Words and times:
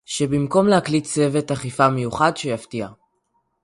שבמקום 0.05 0.67
להקים 0.67 1.01
צוות 1.01 1.51
אכיפה 1.51 1.89
מיוחד 1.89 2.37
שיפתיע 2.37 2.87